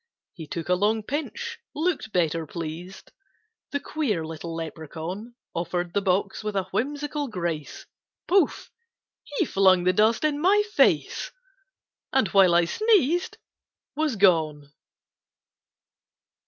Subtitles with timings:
[0.33, 3.11] He took a long pinch, look'd better pleased,
[3.69, 7.85] The queer little Lepracaun; Offer'd the box with a whimsical grace,
[8.27, 8.71] Pouf!
[9.37, 11.29] he flung the dust in my face,
[12.11, 13.37] And, while I sneezed,
[13.95, 14.71] Was gone!